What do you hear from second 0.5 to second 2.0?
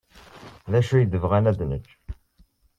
D acu ay aɣ-bɣan ad neg?